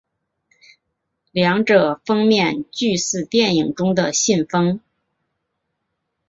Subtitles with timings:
[1.31, 4.81] 两者封面俱似电影中的信封。